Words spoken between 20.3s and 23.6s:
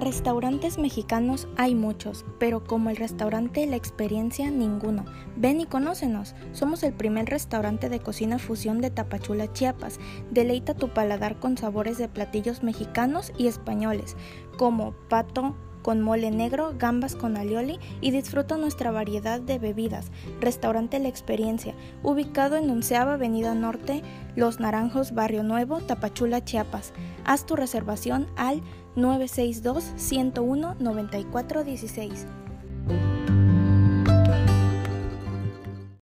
Restaurante La Experiencia, ubicado en Onceava Avenida